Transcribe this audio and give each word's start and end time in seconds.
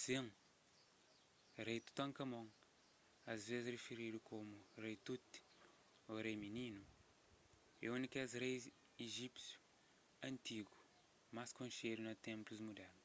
sin 0.00 0.26
rei 1.66 1.80
tutankámon 1.86 2.46
asvês 3.32 3.64
rifiridu 3.74 4.20
komu 4.30 4.56
rei 4.82 4.96
tut 5.06 5.28
ô 6.10 6.12
rei 6.24 6.36
mininu 6.44 6.82
é 7.84 7.86
un 7.94 8.00
di 8.04 8.08
kes 8.14 8.30
rei 8.44 8.56
ijípsius 9.04 9.58
antigu 10.30 10.76
más 11.36 11.50
konxedu 11.58 12.00
na 12.04 12.14
ténplus 12.26 12.60
mudernu 12.66 13.04